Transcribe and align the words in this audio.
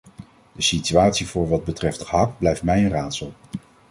De 0.51 0.61
situatie 0.61 1.27
voor 1.27 1.49
wat 1.49 1.63
betreft 1.63 2.01
gehakt 2.03 2.37
blijft 2.37 2.63
mij 2.63 2.83
een 2.85 2.89
raadsel. 2.91 3.33